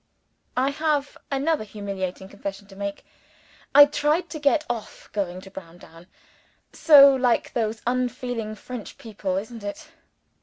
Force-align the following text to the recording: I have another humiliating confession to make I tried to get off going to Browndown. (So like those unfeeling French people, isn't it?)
I 0.57 0.71
have 0.71 1.15
another 1.29 1.63
humiliating 1.63 2.27
confession 2.27 2.67
to 2.69 2.75
make 2.75 3.05
I 3.75 3.85
tried 3.85 4.31
to 4.31 4.39
get 4.39 4.65
off 4.67 5.11
going 5.13 5.41
to 5.41 5.51
Browndown. 5.51 6.07
(So 6.73 7.13
like 7.13 7.53
those 7.53 7.83
unfeeling 7.85 8.55
French 8.55 8.97
people, 8.97 9.37
isn't 9.37 9.61
it?) 9.63 9.89